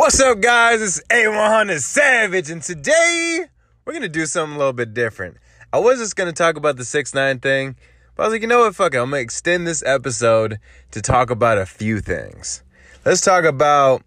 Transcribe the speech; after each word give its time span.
What's 0.00 0.18
up, 0.18 0.40
guys? 0.40 0.80
It's 0.80 1.02
A100 1.10 1.78
Savage, 1.82 2.48
and 2.48 2.62
today 2.62 3.44
we're 3.84 3.92
gonna 3.92 4.08
do 4.08 4.24
something 4.24 4.56
a 4.56 4.58
little 4.58 4.72
bit 4.72 4.94
different. 4.94 5.36
I 5.74 5.78
was 5.78 5.98
just 5.98 6.16
gonna 6.16 6.32
talk 6.32 6.56
about 6.56 6.78
the 6.78 6.86
6 6.86 7.12
9 7.12 7.38
thing, 7.40 7.76
but 8.16 8.22
I 8.22 8.26
was 8.26 8.32
like, 8.32 8.40
you 8.40 8.48
know 8.48 8.60
what? 8.60 8.74
Fuck 8.74 8.94
it. 8.94 8.96
I'm 8.96 9.10
gonna 9.10 9.20
extend 9.20 9.66
this 9.66 9.82
episode 9.84 10.58
to 10.92 11.02
talk 11.02 11.28
about 11.28 11.58
a 11.58 11.66
few 11.66 12.00
things. 12.00 12.62
Let's 13.04 13.20
talk 13.20 13.44
about 13.44 14.02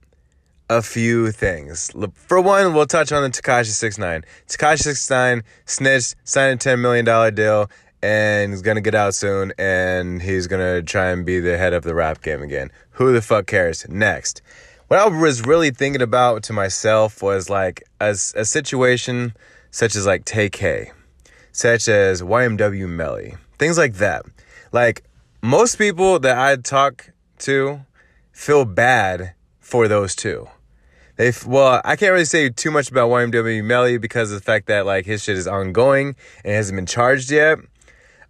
a 0.68 0.82
few 0.82 1.32
things. 1.32 1.92
For 2.16 2.42
one, 2.42 2.74
we'll 2.74 2.88
touch 2.88 3.12
on 3.12 3.22
the 3.22 3.30
Takashi 3.30 3.66
6 3.66 4.00
9 4.00 4.24
Tekashi 4.48 4.80
6 4.80 5.10
9 5.12 5.44
snitched, 5.66 6.16
signed 6.24 6.60
a 6.60 6.70
$10 6.70 6.80
million 6.80 7.36
deal, 7.36 7.70
and 8.02 8.52
he's 8.52 8.64
gonna 8.64 8.82
get 8.82 8.96
out 8.96 9.14
soon, 9.14 9.54
and 9.60 10.24
he's 10.24 10.48
gonna 10.48 10.82
try 10.82 11.12
and 11.12 11.24
be 11.24 11.40
the 11.40 11.56
head 11.56 11.74
of 11.74 11.84
the 11.84 11.94
rap 11.94 12.24
game 12.24 12.42
again. 12.42 12.72
Who 12.94 13.14
the 13.14 13.22
fuck 13.22 13.46
cares? 13.46 13.88
Next 13.88 14.42
what 14.94 15.02
I 15.02 15.08
was 15.08 15.44
really 15.44 15.72
thinking 15.72 16.04
about 16.04 16.44
to 16.44 16.54
myself 16.54 17.24
was 17.24 17.50
like 17.50 17.82
a, 18.00 18.12
a 18.12 18.46
situation 18.46 19.34
such 19.72 19.96
as 19.96 20.06
like 20.06 20.24
Tay-K, 20.24 20.92
such 21.52 21.88
as 21.88 22.22
YNW 22.22 22.88
Melly, 22.88 23.34
things 23.58 23.76
like 23.76 23.96
that. 23.96 24.24
Like 24.72 25.04
most 25.42 25.80
people 25.80 26.20
that 26.20 26.38
I 26.38 26.58
talk 26.58 27.10
to 27.40 27.80
feel 28.34 28.66
bad 28.66 29.34
for 29.60 29.88
those 29.88 30.16
two. 30.16 30.48
They 31.16 31.32
well, 31.44 31.82
I 31.84 31.96
can't 31.96 32.12
really 32.12 32.26
say 32.26 32.50
too 32.50 32.70
much 32.70 32.92
about 32.92 33.10
YNW 33.10 33.64
Melly 33.64 33.98
because 33.98 34.32
of 34.32 34.42
the 34.42 34.46
fact 34.46 34.68
that 34.68 34.86
like 34.86 35.08
his 35.08 35.24
shit 35.24 35.38
is 35.38 35.48
ongoing 35.48 36.16
and 36.46 36.54
hasn't 36.54 36.76
been 36.76 36.86
charged 36.86 37.32
yet. 37.32 37.58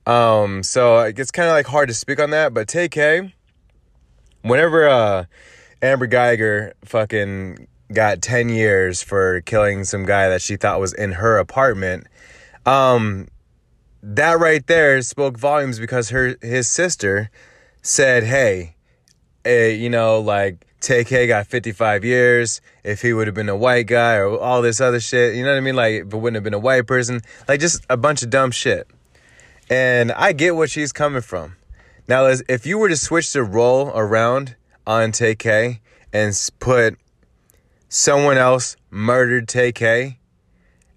Um, 0.06 0.64
so 0.64 1.00
it's 1.00 1.32
kind 1.32 1.50
of 1.50 1.56
like 1.56 1.68
hard 1.68 1.90
to 1.90 1.94
speak 1.94 2.22
on 2.22 2.30
that. 2.30 2.54
But 2.54 2.70
Tay-K, 2.70 3.34
whenever 4.44 4.88
uh 4.88 5.26
Amber 5.84 6.08
Guyger 6.08 6.72
fucking 6.86 7.68
got 7.92 8.22
10 8.22 8.48
years 8.48 9.04
for 9.04 9.42
killing 9.42 9.84
some 9.84 10.06
guy 10.06 10.30
that 10.30 10.42
she 10.42 10.56
thought 10.56 10.80
was 10.80 10.94
in 10.94 11.12
her 11.12 11.38
apartment. 11.38 12.08
Um, 12.66 13.28
that 14.02 14.40
right 14.40 14.66
there 14.66 15.02
spoke 15.02 15.38
volumes 15.38 15.82
because 15.82 16.10
her 16.10 16.38
his 16.42 16.70
sister 16.70 17.30
said, 17.82 18.24
"Hey, 18.24 18.76
uh, 19.46 19.50
you 19.50 19.90
know, 19.90 20.22
like 20.22 20.66
Tay-K 20.80 21.28
got 21.28 21.48
55 21.48 22.06
years. 22.06 22.62
If 22.86 23.02
he 23.02 23.12
would 23.12 23.28
have 23.28 23.36
been 23.36 23.50
a 23.50 23.56
white 23.56 23.88
guy 23.88 24.16
or 24.16 24.40
all 24.40 24.62
this 24.62 24.80
other 24.80 25.02
shit, 25.02 25.36
you 25.36 25.44
know 25.44 25.52
what 25.52 25.58
I 25.58 25.62
mean? 25.62 25.76
Like, 25.76 25.94
if 25.94 26.14
it 26.14 26.16
wouldn't 26.16 26.36
have 26.36 26.44
been 26.44 26.54
a 26.54 26.60
white 26.60 26.88
person, 26.88 27.22
like 27.50 27.60
just 27.60 27.86
a 27.90 27.98
bunch 27.98 28.24
of 28.24 28.30
dumb 28.30 28.52
shit." 28.52 28.88
And 29.70 30.14
I 30.14 30.32
get 30.32 30.56
what 30.56 30.70
she's 30.70 30.94
coming 30.94 31.22
from. 31.22 31.58
Now, 32.08 32.26
if 32.26 32.66
you 32.66 32.78
were 32.78 32.90
to 32.90 32.98
switch 32.98 33.34
the 33.34 33.44
role 33.44 33.92
around 33.94 34.56
on 34.86 35.12
Tay-K 35.12 35.80
and 36.12 36.50
put 36.60 36.98
someone 37.90 38.38
else 38.38 38.76
murdered 38.90 39.48
Tay-K, 39.48 40.18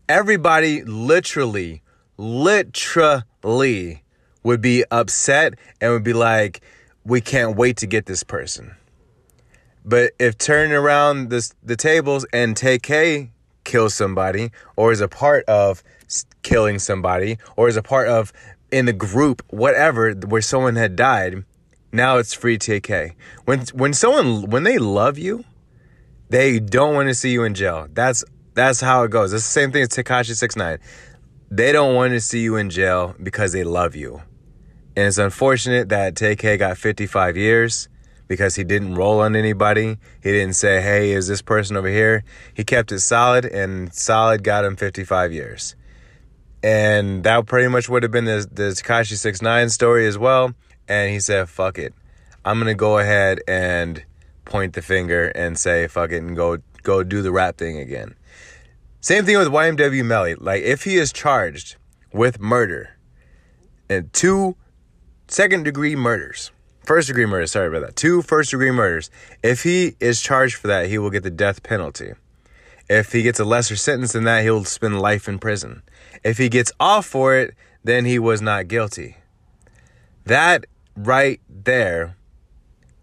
everybody 0.08 0.82
literally, 0.84 1.82
literally 2.16 4.02
would 4.42 4.60
be 4.60 4.84
upset 4.90 5.54
and 5.80 5.92
would 5.92 6.04
be 6.04 6.12
like, 6.12 6.60
we 7.04 7.20
can't 7.20 7.56
wait 7.56 7.76
to 7.78 7.86
get 7.86 8.06
this 8.06 8.22
person. 8.22 8.74
But 9.84 10.12
if 10.18 10.36
turning 10.36 10.72
around 10.72 11.30
this, 11.30 11.54
the 11.62 11.76
tables 11.76 12.26
and 12.32 12.56
Tay-K 12.56 13.30
kills 13.64 13.94
somebody 13.94 14.50
or 14.76 14.92
is 14.92 15.00
a 15.00 15.08
part 15.08 15.44
of 15.44 15.82
killing 16.42 16.78
somebody 16.78 17.38
or 17.56 17.68
is 17.68 17.76
a 17.76 17.82
part 17.82 18.08
of 18.08 18.32
in 18.70 18.86
the 18.86 18.92
group, 18.92 19.42
whatever, 19.48 20.12
where 20.12 20.42
someone 20.42 20.76
had 20.76 20.96
died, 20.96 21.44
now 21.92 22.18
it's 22.18 22.34
free 22.34 22.58
Tay-K. 22.58 23.14
When 23.44 23.60
when 23.72 23.92
someone 23.92 24.50
when 24.50 24.64
they 24.64 24.78
love 24.78 25.18
you, 25.18 25.44
they 26.28 26.58
don't 26.58 26.94
want 26.94 27.08
to 27.08 27.14
see 27.14 27.30
you 27.30 27.44
in 27.44 27.54
jail. 27.54 27.88
That's 27.92 28.24
that's 28.54 28.80
how 28.80 29.02
it 29.04 29.10
goes. 29.10 29.32
It's 29.32 29.44
the 29.44 29.50
same 29.50 29.72
thing 29.72 29.82
as 29.82 29.88
Tekashi 29.88 30.34
Six 30.34 30.56
Nine. 30.56 30.78
They 31.50 31.72
don't 31.72 31.94
want 31.94 32.12
to 32.12 32.20
see 32.20 32.40
you 32.40 32.56
in 32.56 32.70
jail 32.70 33.14
because 33.22 33.52
they 33.52 33.62
love 33.62 33.94
you. 33.94 34.22
And 34.96 35.06
it's 35.06 35.18
unfortunate 35.18 35.90
that 35.90 36.16
Tay-K 36.16 36.56
got 36.56 36.78
55 36.78 37.36
years 37.36 37.88
because 38.28 38.56
he 38.56 38.64
didn't 38.64 38.94
roll 38.94 39.20
on 39.20 39.36
anybody. 39.36 39.98
He 40.22 40.32
didn't 40.32 40.54
say, 40.54 40.80
hey, 40.80 41.12
is 41.12 41.28
this 41.28 41.42
person 41.42 41.76
over 41.76 41.86
here? 41.86 42.24
He 42.54 42.64
kept 42.64 42.90
it 42.90 43.00
solid, 43.00 43.44
and 43.44 43.92
solid 43.94 44.42
got 44.42 44.64
him 44.64 44.74
55 44.74 45.32
years. 45.32 45.76
And 46.62 47.22
that 47.24 47.46
pretty 47.46 47.68
much 47.68 47.88
would 47.88 48.02
have 48.02 48.10
been 48.10 48.24
the, 48.24 48.48
the 48.50 48.70
Tekashi 48.70 49.16
6 49.16 49.42
9 49.42 49.68
story 49.68 50.06
as 50.06 50.18
well 50.18 50.54
and 50.88 51.10
he 51.10 51.20
said, 51.20 51.48
"Fuck 51.48 51.78
it, 51.78 51.94
I'm 52.44 52.58
gonna 52.58 52.74
go 52.74 52.98
ahead 52.98 53.40
and 53.46 54.04
point 54.44 54.74
the 54.74 54.82
finger 54.82 55.28
and 55.28 55.58
say 55.58 55.86
fuck 55.86 56.12
it 56.12 56.18
and 56.18 56.36
go 56.36 56.58
go 56.82 57.02
do 57.02 57.22
the 57.22 57.32
rap 57.32 57.58
thing 57.58 57.78
again." 57.78 58.14
Same 59.00 59.24
thing 59.24 59.38
with 59.38 59.48
YNW 59.48 60.04
Melly. 60.04 60.34
Like 60.34 60.62
if 60.62 60.84
he 60.84 60.96
is 60.96 61.12
charged 61.12 61.76
with 62.12 62.40
murder 62.40 62.96
and 63.88 64.12
two 64.12 64.56
second 65.28 65.64
degree 65.64 65.94
murders, 65.94 66.50
first 66.84 67.08
degree 67.08 67.26
murders, 67.26 67.52
sorry 67.52 67.68
about 67.68 67.82
that, 67.82 67.96
two 67.96 68.22
first 68.22 68.50
degree 68.50 68.70
murders. 68.70 69.10
If 69.42 69.62
he 69.62 69.94
is 70.00 70.20
charged 70.20 70.56
for 70.56 70.66
that, 70.68 70.88
he 70.88 70.98
will 70.98 71.10
get 71.10 71.22
the 71.22 71.30
death 71.30 71.62
penalty. 71.62 72.14
If 72.88 73.12
he 73.12 73.22
gets 73.22 73.40
a 73.40 73.44
lesser 73.44 73.76
sentence 73.76 74.12
than 74.12 74.24
that, 74.24 74.42
he'll 74.42 74.64
spend 74.64 75.00
life 75.00 75.28
in 75.28 75.38
prison. 75.38 75.82
If 76.24 76.38
he 76.38 76.48
gets 76.48 76.72
off 76.78 77.06
for 77.06 77.36
it, 77.36 77.54
then 77.82 78.04
he 78.04 78.18
was 78.18 78.40
not 78.40 78.68
guilty. 78.68 79.16
That 80.24 80.66
right 80.96 81.40
there 81.48 82.16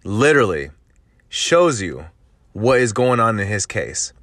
literally 0.03 0.71
shows 1.29 1.81
you 1.81 2.05
what 2.53 2.79
is 2.79 2.93
going 2.93 3.19
on 3.19 3.39
in 3.39 3.47
his 3.47 3.65
case. 3.65 4.13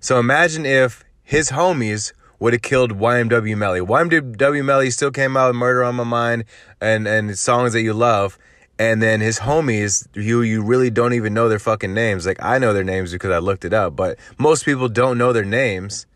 So 0.00 0.18
imagine 0.18 0.64
if 0.64 1.04
his 1.24 1.50
homies 1.50 2.12
would 2.38 2.52
have 2.52 2.62
killed 2.62 2.98
YNW 2.98 3.56
Melly. 3.56 3.80
YNW 3.80 4.64
Melly 4.64 4.90
still 4.90 5.10
came 5.10 5.36
out 5.36 5.48
with 5.48 5.56
Murder 5.56 5.84
on 5.84 5.96
My 5.96 6.04
Mind 6.04 6.44
and, 6.80 7.08
and 7.08 7.36
songs 7.36 7.72
that 7.72 7.82
you 7.82 7.92
love. 7.92 8.38
And 8.78 9.02
then 9.02 9.20
his 9.20 9.40
homies, 9.40 10.06
you 10.14 10.42
you 10.42 10.62
really 10.62 10.88
don't 10.88 11.12
even 11.12 11.34
know 11.34 11.48
their 11.48 11.58
fucking 11.58 11.92
names. 11.92 12.26
Like 12.26 12.40
I 12.40 12.58
know 12.58 12.72
their 12.72 12.84
names 12.84 13.10
because 13.10 13.32
I 13.32 13.38
looked 13.38 13.64
it 13.64 13.72
up, 13.74 13.96
but 13.96 14.18
most 14.38 14.64
people 14.64 14.88
don't 14.88 15.18
know 15.18 15.32
their 15.32 15.44
names. 15.44 16.06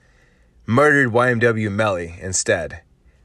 Murdered 0.64 1.10
YNW 1.10 1.72
Melly 1.72 2.16
instead 2.20 2.82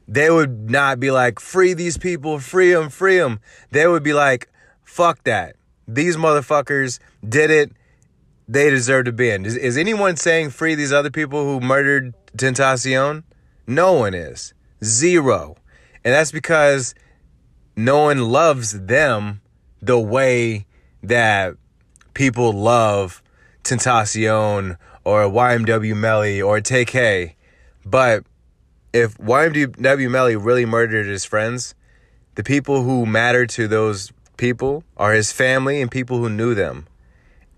they 0.07 0.29
would 0.29 0.69
not 0.69 1.00
be 1.00 1.12
like, 1.12 1.40
free 1.40 1.73
these 1.73 1.97
people, 1.97 2.40
free 2.40 2.72
them, 2.72 2.90
free 2.90 3.18
them. 3.18 3.40
They 3.72 3.88
would 3.88 4.03
be 4.03 4.13
like, 4.13 4.50
fuck 4.84 5.23
that. 5.23 5.56
These 5.88 6.16
motherfuckers 6.16 7.00
did 7.28 7.51
it. 7.51 7.72
They 8.47 8.69
deserve 8.69 9.06
to 9.06 9.12
be 9.12 9.29
in. 9.29 9.45
Is, 9.45 9.57
is 9.57 9.78
anyone 9.78 10.16
saying 10.16 10.51
free 10.51 10.75
these 10.75 10.94
other 10.94 11.12
people 11.12 11.44
who 11.44 11.59
murdered 11.59 12.13
Tentacion? 12.38 13.23
No 13.68 13.94
one 13.94 14.13
is. 14.13 14.53
Zero. 14.81 15.57
And 16.06 16.13
that's 16.13 16.31
because 16.31 16.95
no 17.75 18.03
one 18.03 18.19
loves 18.19 18.85
them 18.85 19.41
the 19.81 20.00
way 20.00 20.66
that 21.03 21.56
people 22.13 22.53
love 22.53 23.22
Tentacion 23.63 24.78
or 25.03 25.24
YNW 25.24 25.95
Melly 25.97 26.41
or 26.41 26.62
Tay-K. 26.62 27.35
But 27.85 28.24
if 28.94 29.18
YNW 29.18 30.09
Melly 30.09 30.36
really 30.36 30.66
murdered 30.66 31.06
his 31.06 31.25
friends, 31.25 31.75
the 32.36 32.44
people 32.44 32.84
who 32.84 33.06
matter 33.06 33.46
to 33.48 33.68
those 33.68 34.12
people 34.38 34.84
are 34.96 35.14
his 35.14 35.31
family 35.31 35.81
and 35.81 35.90
people 35.90 36.18
who 36.20 36.30
knew 36.30 36.53
them. 36.53 36.88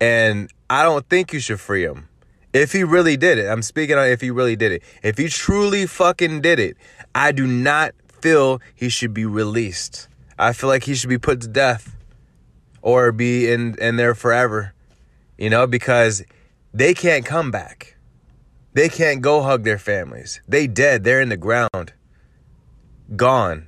And 0.02 0.52
I 0.70 0.84
don't 0.84 1.08
think 1.10 1.34
you 1.34 1.40
should 1.40 1.60
free 1.60 1.84
him. 1.84 2.08
If 2.54 2.72
he 2.72 2.84
really 2.84 3.16
did 3.16 3.38
it, 3.38 3.48
I'm 3.48 3.62
speaking 3.62 3.98
on 3.98 4.08
if 4.08 4.22
he 4.22 4.32
really 4.32 4.56
did 4.56 4.72
it. 4.72 4.84
If 5.04 5.18
he 5.18 5.28
truly 5.28 5.86
fucking 5.86 6.42
did 6.42 6.60
it, 6.60 6.78
I 7.14 7.32
do 7.32 7.46
not 7.46 7.94
feel 8.22 8.60
he 8.74 8.90
should 8.90 9.14
be 9.14 9.26
released. 9.26 10.08
I 10.38 10.54
feel 10.54 10.70
like 10.70 10.86
he 10.86 10.96
should 10.96 11.10
be 11.10 11.18
put 11.18 11.42
to 11.42 11.48
death 11.48 11.96
or 12.82 13.12
be 13.12 13.52
in, 13.52 13.76
in 13.80 13.98
there 13.98 14.16
forever, 14.16 14.74
you 15.38 15.50
know, 15.50 15.68
because 15.68 16.24
they 16.74 16.94
can't 16.94 17.26
come 17.26 17.52
back. 17.52 17.98
They 18.74 18.90
can't 18.90 19.22
go 19.22 19.42
hug 19.42 19.64
their 19.64 19.80
families. 19.80 20.42
They 20.48 20.68
dead. 20.68 21.04
They're 21.04 21.22
in 21.22 21.30
the 21.30 21.38
ground. 21.38 21.94
Gone 23.16 23.68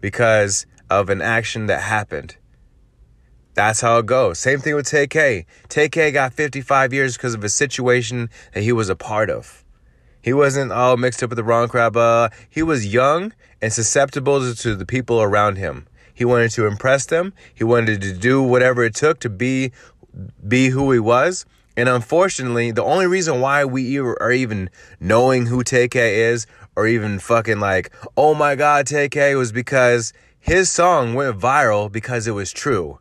because 0.00 0.66
of 0.90 1.08
an 1.08 1.22
action 1.22 1.66
that 1.66 1.82
happened. 1.82 2.36
That's 3.54 3.80
how 3.80 3.98
it 3.98 4.06
goes. 4.06 4.38
Same 4.38 4.58
thing 4.58 4.74
with 4.74 4.86
Tay-K. 4.86 5.46
Tay-K 5.68 6.10
got 6.10 6.34
55 6.34 6.92
years 6.92 7.16
because 7.16 7.34
of 7.34 7.44
a 7.44 7.48
situation 7.48 8.28
that 8.52 8.64
he 8.64 8.72
was 8.72 8.88
a 8.88 8.96
part 8.96 9.30
of. 9.30 9.64
He 10.20 10.32
wasn't 10.32 10.72
all 10.72 10.96
mixed 10.96 11.22
up 11.22 11.30
with 11.30 11.36
the 11.36 11.44
wrong 11.44 11.68
crowd. 11.68 11.96
Uh, 11.96 12.30
he 12.50 12.62
was 12.62 12.92
young 12.92 13.32
and 13.62 13.72
susceptible 13.72 14.54
to 14.54 14.74
the 14.74 14.86
people 14.86 15.22
around 15.22 15.56
him. 15.56 15.86
He 16.12 16.24
wanted 16.24 16.50
to 16.52 16.66
impress 16.66 17.06
them. 17.06 17.32
He 17.54 17.62
wanted 17.62 18.00
to 18.00 18.12
do 18.12 18.42
whatever 18.42 18.82
it 18.82 18.94
took 18.94 19.20
to 19.20 19.30
be 19.30 19.72
be 20.46 20.68
who 20.68 20.92
he 20.92 20.98
was. 20.98 21.44
And 21.76 21.88
unfortunately, 21.88 22.70
the 22.70 22.84
only 22.84 23.06
reason 23.06 23.40
why 23.40 23.64
we 23.64 23.98
are 23.98 24.32
even 24.32 24.70
knowing 25.00 25.46
who 25.46 25.64
Tay-K 25.64 26.20
is 26.20 26.46
or 26.76 26.86
even 26.86 27.18
fucking 27.18 27.60
like, 27.60 27.92
oh 28.16 28.34
my 28.34 28.54
God, 28.54 28.86
Tay-K 28.86 29.34
was 29.34 29.50
because 29.50 30.12
his 30.38 30.70
song 30.70 31.14
went 31.14 31.38
viral 31.38 31.90
because 31.90 32.26
it 32.26 32.32
was 32.32 32.52
true. 32.52 32.98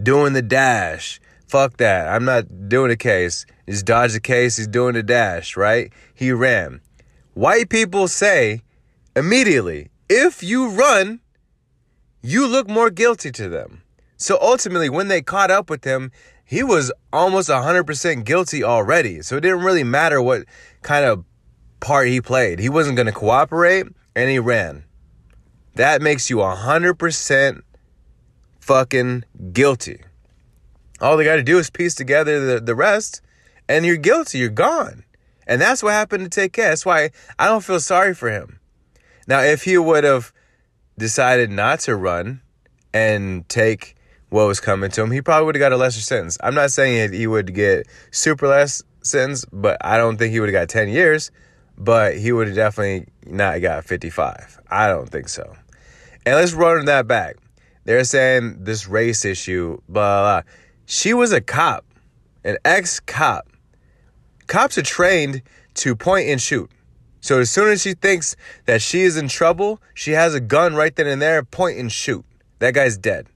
Doing 0.00 0.32
the 0.32 0.42
dash. 0.42 1.20
Fuck 1.46 1.76
that. 1.76 2.08
I'm 2.08 2.24
not 2.24 2.68
doing 2.68 2.90
a 2.90 2.96
case. 2.96 3.44
He's 3.66 3.82
dodged 3.82 4.14
the 4.14 4.20
case. 4.20 4.56
He's 4.56 4.68
doing 4.68 4.94
the 4.94 5.02
dash, 5.02 5.56
right? 5.56 5.92
He 6.14 6.32
ran. 6.32 6.80
White 7.34 7.68
people 7.68 8.08
say 8.08 8.62
immediately, 9.14 9.90
if 10.08 10.42
you 10.42 10.70
run, 10.70 11.20
you 12.22 12.46
look 12.46 12.68
more 12.70 12.90
guilty 12.90 13.30
to 13.32 13.48
them. 13.50 13.82
So 14.16 14.38
ultimately, 14.40 14.88
when 14.88 15.08
they 15.08 15.20
caught 15.20 15.50
up 15.50 15.68
with 15.68 15.84
him, 15.84 16.12
he 16.52 16.62
was 16.62 16.92
almost 17.14 17.48
100% 17.48 18.24
guilty 18.26 18.62
already. 18.62 19.22
So 19.22 19.38
it 19.38 19.40
didn't 19.40 19.62
really 19.64 19.84
matter 19.84 20.20
what 20.20 20.44
kind 20.82 21.06
of 21.06 21.24
part 21.80 22.08
he 22.08 22.20
played. 22.20 22.58
He 22.58 22.68
wasn't 22.68 22.96
going 22.96 23.06
to 23.06 23.12
cooperate 23.12 23.86
and 24.14 24.28
he 24.28 24.38
ran. 24.38 24.84
That 25.76 26.02
makes 26.02 26.28
you 26.28 26.36
100% 26.36 27.62
fucking 28.60 29.24
guilty. 29.54 30.02
All 31.00 31.16
they 31.16 31.24
got 31.24 31.36
to 31.36 31.42
do 31.42 31.56
is 31.56 31.70
piece 31.70 31.94
together 31.94 32.44
the, 32.44 32.60
the 32.60 32.74
rest 32.74 33.22
and 33.66 33.86
you're 33.86 33.96
guilty. 33.96 34.36
You're 34.36 34.50
gone. 34.50 35.04
And 35.46 35.58
that's 35.58 35.82
what 35.82 35.94
happened 35.94 36.24
to 36.24 36.28
Tay-K. 36.28 36.60
That's 36.60 36.84
why 36.84 37.12
I 37.38 37.46
don't 37.46 37.64
feel 37.64 37.80
sorry 37.80 38.14
for 38.14 38.30
him. 38.30 38.60
Now, 39.26 39.40
if 39.40 39.62
he 39.62 39.78
would 39.78 40.04
have 40.04 40.34
decided 40.98 41.50
not 41.50 41.80
to 41.80 41.96
run 41.96 42.42
and 42.92 43.48
take 43.48 43.96
what 44.32 44.46
was 44.46 44.60
coming 44.60 44.90
to 44.90 45.02
him, 45.02 45.10
he 45.10 45.20
probably 45.20 45.44
would 45.44 45.54
have 45.56 45.60
got 45.60 45.72
a 45.72 45.76
lesser 45.76 46.00
sentence. 46.00 46.38
I'm 46.42 46.54
not 46.54 46.72
saying 46.72 47.12
he 47.12 47.26
would 47.26 47.54
get 47.54 47.86
super 48.12 48.48
less 48.48 48.82
sentence, 49.02 49.44
but 49.52 49.76
I 49.82 49.98
don't 49.98 50.16
think 50.16 50.32
he 50.32 50.40
would 50.40 50.48
have 50.48 50.58
got 50.58 50.70
10 50.70 50.88
years, 50.88 51.30
but 51.76 52.16
he 52.16 52.32
would 52.32 52.46
have 52.46 52.56
definitely 52.56 53.08
not 53.26 53.60
got 53.60 53.84
55. 53.84 54.58
I 54.70 54.88
don't 54.88 55.08
think 55.08 55.28
so. 55.28 55.52
And 56.24 56.36
let's 56.36 56.54
run 56.54 56.86
that 56.86 57.06
back. 57.06 57.36
They're 57.84 58.04
saying 58.04 58.64
this 58.64 58.88
race 58.88 59.26
issue, 59.26 59.82
blah, 59.86 60.22
blah. 60.22 60.42
She 60.86 61.12
was 61.12 61.32
a 61.32 61.42
cop, 61.42 61.84
an 62.42 62.56
ex 62.64 63.00
cop. 63.00 63.46
Cops 64.46 64.78
are 64.78 64.82
trained 64.82 65.42
to 65.74 65.94
point 65.94 66.28
and 66.28 66.40
shoot. 66.40 66.70
So 67.20 67.38
as 67.38 67.50
soon 67.50 67.68
as 67.68 67.82
she 67.82 67.92
thinks 67.92 68.34
that 68.64 68.80
she 68.80 69.02
is 69.02 69.18
in 69.18 69.28
trouble, 69.28 69.80
she 69.92 70.12
has 70.12 70.34
a 70.34 70.40
gun 70.40 70.74
right 70.74 70.94
then 70.96 71.06
and 71.06 71.20
there, 71.20 71.42
point 71.42 71.78
and 71.78 71.92
shoot. 71.92 72.24
That 72.60 72.72
guy's 72.74 72.96
dead. 72.96 73.26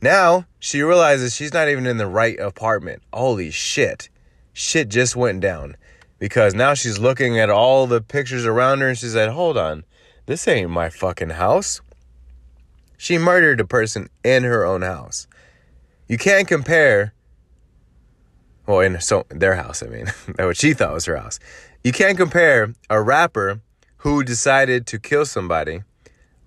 Now 0.00 0.46
she 0.58 0.82
realizes 0.82 1.34
she's 1.34 1.52
not 1.52 1.68
even 1.68 1.86
in 1.86 1.96
the 1.96 2.06
right 2.06 2.38
apartment. 2.38 3.02
Holy 3.12 3.50
shit. 3.50 4.08
Shit 4.52 4.88
just 4.88 5.16
went 5.16 5.40
down. 5.40 5.76
Because 6.18 6.54
now 6.54 6.74
she's 6.74 6.98
looking 6.98 7.38
at 7.38 7.50
all 7.50 7.86
the 7.86 8.00
pictures 8.00 8.46
around 8.46 8.80
her 8.80 8.88
and 8.88 8.98
she 8.98 9.08
said, 9.08 9.30
Hold 9.30 9.58
on, 9.58 9.84
this 10.26 10.46
ain't 10.48 10.70
my 10.70 10.88
fucking 10.88 11.30
house. 11.30 11.80
She 12.96 13.18
murdered 13.18 13.60
a 13.60 13.66
person 13.66 14.08
in 14.24 14.44
her 14.44 14.64
own 14.64 14.82
house. 14.82 15.26
You 16.08 16.16
can't 16.16 16.46
compare, 16.46 17.12
well, 18.66 18.80
in 18.80 19.00
so 19.00 19.26
their 19.28 19.56
house, 19.56 19.82
I 19.82 19.86
mean, 19.86 20.06
what 20.36 20.56
she 20.56 20.72
thought 20.72 20.94
was 20.94 21.04
her 21.06 21.16
house. 21.16 21.38
You 21.82 21.92
can't 21.92 22.16
compare 22.16 22.72
a 22.88 23.02
rapper 23.02 23.60
who 23.98 24.22
decided 24.22 24.86
to 24.86 24.98
kill 24.98 25.26
somebody, 25.26 25.82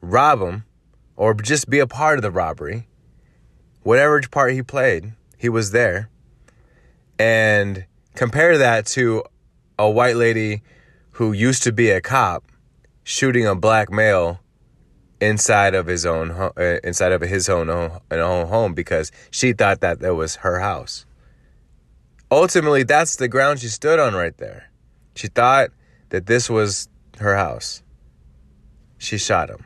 rob 0.02 0.40
them, 0.40 0.66
or 1.16 1.34
just 1.34 1.70
be 1.70 1.80
a 1.80 1.88
part 1.88 2.18
of 2.18 2.22
the 2.22 2.32
robbery 2.32 2.88
whatever 3.83 4.21
part 4.29 4.53
he 4.53 4.63
played, 4.63 5.13
he 5.38 5.50
was 5.50 5.71
there. 5.71 6.09
And 7.19 7.85
compare 8.15 8.57
that 8.57 8.85
to 8.88 9.24
a 9.79 9.89
white 9.89 10.15
lady 10.15 10.62
who 11.12 11.31
used 11.31 11.63
to 11.63 11.71
be 11.71 11.89
a 11.89 12.01
cop 12.01 12.44
shooting 13.03 13.47
a 13.47 13.56
black 13.56 13.91
male 13.91 14.39
inside 15.19 15.74
of 15.74 15.88
his 15.88 16.06
own 16.06 16.31
uh, 16.31 16.51
inside 16.83 17.12
of 17.12 17.21
his 17.21 17.50
own 17.50 17.69
own 17.69 18.47
home 18.47 18.74
because 18.74 19.12
she 19.31 19.53
thought 19.53 19.79
that 19.81 20.00
that 20.00 20.15
was 20.15 20.38
her 20.38 20.59
house. 20.59 21.06
Ultimately, 22.29 22.83
that's 22.83 23.15
the 23.15 23.27
ground 23.27 23.59
she 23.59 23.68
stood 23.68 24.00
on 24.00 24.13
right 24.13 24.38
there. 24.38 24.69
She 25.15 25.27
thought 25.27 25.69
that 26.09 26.25
this 26.25 26.50
was 26.50 26.89
her 27.19 27.35
house. 27.35 27.81
She 28.97 29.18
shot 29.18 29.50
him. 29.50 29.65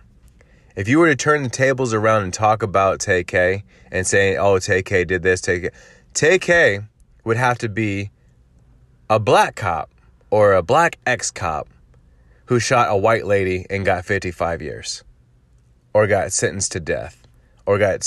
If 0.75 0.88
you 0.88 1.00
were 1.00 1.07
to 1.07 1.15
turn 1.15 1.44
the 1.44 1.50
tables 1.50 1.94
around 1.94 2.23
and 2.23 2.33
talk 2.33 2.63
about 2.63 3.00
TK 3.00 3.63
and 3.91 4.07
say, 4.07 4.38
oh, 4.38 4.56
TK 4.56 5.06
did 5.06 5.23
this, 5.23 5.41
Tay 5.41 5.69
K, 6.13 6.39
Tay 6.39 6.79
would 7.23 7.38
have 7.38 7.57
to 7.59 7.69
be 7.69 8.12
a 9.09 9.19
black 9.19 9.56
cop 9.56 9.91
or 10.29 10.53
a 10.53 10.63
black 10.63 10.97
ex 11.06 11.29
cop 11.31 11.68
who 12.45 12.59
shot 12.59 12.88
a 12.89 12.97
white 12.97 13.25
lady 13.25 13.65
and 13.69 13.85
got 13.85 14.06
55 14.06 14.62
years 14.62 15.03
or 15.94 16.07
got 16.07 16.31
sentenced 16.31 16.71
to 16.71 16.79
death 16.79 17.27
or 17.65 17.77
got 17.77 18.03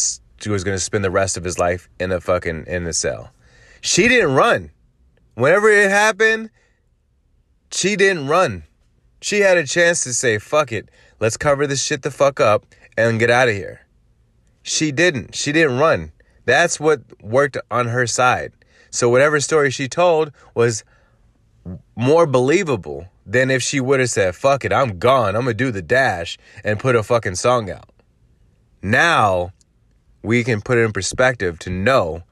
was 0.47 0.65
going 0.65 0.77
to 0.77 0.83
spend 0.83 1.05
the 1.05 1.11
rest 1.11 1.37
of 1.37 1.45
his 1.45 1.59
life 1.59 1.89
in 1.99 2.13
a 2.13 2.21
fucking 2.21 2.65
in 2.67 2.85
the 2.85 2.93
cell. 2.93 3.31
She 3.81 4.09
didn't 4.09 4.35
run. 4.35 4.71
Whenever 5.35 5.69
it 5.71 5.91
happened, 5.91 6.51
she 7.71 7.97
didn't 7.97 8.29
run. 8.29 8.65
She 9.21 9.41
had 9.41 9.57
a 9.57 9.67
chance 9.67 10.05
to 10.05 10.13
say, 10.13 10.39
fuck 10.39 10.73
it. 10.73 10.91
Let's 11.25 11.39
cover 11.39 11.67
this 11.67 11.83
shit 11.83 12.03
the 12.03 12.11
fuck 12.11 12.39
up 12.39 12.67
and 12.99 13.19
get 13.19 13.31
out 13.31 13.49
of 13.49 13.55
here. 13.55 13.81
She 14.63 14.93
didn't. 14.93 15.35
She 15.35 15.53
didn't 15.53 15.79
run. 15.79 16.13
That's 16.45 16.79
what 16.79 17.01
worked 17.23 17.57
on 17.71 17.87
her 17.87 18.07
side. 18.07 18.53
So 18.91 19.09
whatever 19.09 19.41
story 19.41 19.71
she 19.71 19.89
told 19.89 20.33
was 20.55 20.85
more 21.97 22.27
believable 22.27 23.07
than 23.25 23.51
if 23.51 23.63
she 23.63 23.81
would 23.81 24.01
have 24.01 24.11
said, 24.11 24.37
fuck 24.37 24.67
it, 24.67 24.73
I'm 24.75 24.99
gone. 24.99 25.35
I'm 25.35 25.45
going 25.45 25.57
to 25.57 25.65
do 25.65 25.71
the 25.71 25.81
dash 25.81 26.37
and 26.63 26.79
put 26.79 26.95
a 26.95 27.03
fucking 27.03 27.37
song 27.37 27.71
out. 27.71 27.89
Now 28.83 29.53
we 30.23 30.45
can 30.45 30.61
put 30.61 30.77
it 30.77 30.83
in 30.83 30.93
perspective 30.93 31.59
to 31.61 31.71
know 31.71 32.23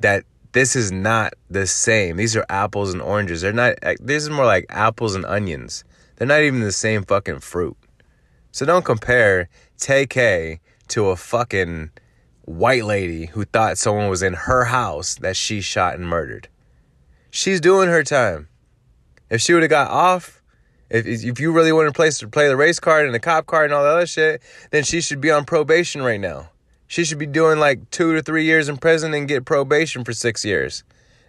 that 0.00 0.24
this 0.52 0.76
is 0.76 0.92
not 0.92 1.32
the 1.48 1.66
same. 1.66 2.18
These 2.18 2.36
are 2.36 2.44
apples 2.50 2.92
and 2.92 3.00
oranges. 3.00 3.40
They're 3.40 3.54
not, 3.54 3.76
this 4.00 4.22
is 4.22 4.28
more 4.28 4.44
like 4.44 4.66
apples 4.68 5.14
and 5.14 5.24
onions. 5.24 5.82
They're 6.16 6.28
not 6.28 6.42
even 6.42 6.60
the 6.60 6.72
same 6.72 7.04
fucking 7.04 7.40
fruit. 7.40 7.78
So 8.54 8.64
don't 8.64 8.84
compare 8.84 9.48
Tay 9.78 10.06
K 10.06 10.60
to 10.86 11.08
a 11.08 11.16
fucking 11.16 11.90
white 12.42 12.84
lady 12.84 13.26
who 13.26 13.44
thought 13.44 13.78
someone 13.78 14.08
was 14.08 14.22
in 14.22 14.34
her 14.34 14.66
house 14.66 15.16
that 15.16 15.36
she 15.36 15.60
shot 15.60 15.94
and 15.94 16.06
murdered. 16.06 16.46
She's 17.32 17.60
doing 17.60 17.88
her 17.88 18.04
time. 18.04 18.46
If 19.28 19.40
she 19.40 19.54
would 19.54 19.64
have 19.64 19.70
got 19.70 19.90
off, 19.90 20.40
if 20.88 21.04
if 21.04 21.40
you 21.40 21.50
really 21.50 21.72
want 21.72 21.88
to 21.88 21.92
play 21.92 22.10
play 22.30 22.46
the 22.46 22.56
race 22.56 22.78
card 22.78 23.06
and 23.06 23.12
the 23.12 23.18
cop 23.18 23.46
card 23.46 23.64
and 23.64 23.74
all 23.74 23.82
that 23.82 23.96
other 23.96 24.06
shit, 24.06 24.40
then 24.70 24.84
she 24.84 25.00
should 25.00 25.20
be 25.20 25.32
on 25.32 25.44
probation 25.44 26.00
right 26.02 26.20
now. 26.20 26.50
She 26.86 27.04
should 27.04 27.18
be 27.18 27.26
doing 27.26 27.58
like 27.58 27.90
two 27.90 28.14
to 28.14 28.22
three 28.22 28.44
years 28.44 28.68
in 28.68 28.76
prison 28.76 29.14
and 29.14 29.26
get 29.26 29.44
probation 29.44 30.04
for 30.04 30.12
six 30.12 30.44
years. 30.44 30.84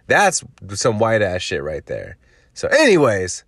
That's 0.06 0.44
some 0.74 1.00
white 1.00 1.22
ass 1.22 1.42
shit 1.42 1.64
right 1.64 1.84
there. 1.86 2.18
So, 2.54 2.68
anyways, 2.68 3.42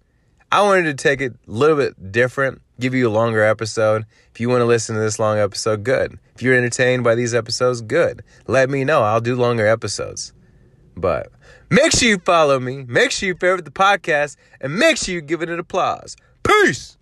I 0.50 0.62
wanted 0.62 0.82
to 0.86 0.94
take 0.94 1.20
it 1.20 1.34
a 1.46 1.50
little 1.52 1.76
bit 1.76 2.10
different 2.10 2.60
give 2.80 2.94
you 2.94 3.08
a 3.08 3.10
longer 3.10 3.42
episode. 3.42 4.04
If 4.32 4.40
you 4.40 4.48
want 4.48 4.60
to 4.60 4.66
listen 4.66 4.94
to 4.94 5.00
this 5.00 5.18
long 5.18 5.38
episode, 5.38 5.84
good. 5.84 6.18
If 6.34 6.42
you're 6.42 6.56
entertained 6.56 7.04
by 7.04 7.14
these 7.14 7.34
episodes, 7.34 7.80
good. 7.80 8.22
Let 8.46 8.70
me 8.70 8.84
know. 8.84 9.02
I'll 9.02 9.20
do 9.20 9.34
longer 9.34 9.66
episodes. 9.66 10.32
But 10.96 11.32
make 11.70 11.92
sure 11.92 12.08
you 12.08 12.18
follow 12.18 12.58
me, 12.60 12.84
make 12.88 13.10
sure 13.12 13.28
you 13.28 13.34
favorite 13.34 13.64
the 13.64 13.70
podcast, 13.70 14.36
and 14.60 14.76
make 14.76 14.96
sure 14.96 15.14
you 15.14 15.20
give 15.20 15.42
it 15.42 15.48
an 15.48 15.58
applause. 15.58 16.16
Peace! 16.42 16.97